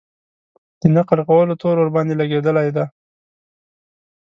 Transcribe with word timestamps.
د 0.79 0.81
نقل 0.95 1.19
کولو 1.29 1.53
تور 1.61 1.75
ورباندې 1.79 2.13
لګېدلی 2.21 2.69
دی. 2.75 2.85